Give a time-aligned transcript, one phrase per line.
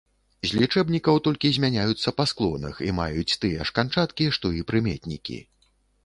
[0.49, 5.37] З лічэбнікаў толькі змяняюцца па склонах і маюць тыя ж канчаткі, што і прыметнікі.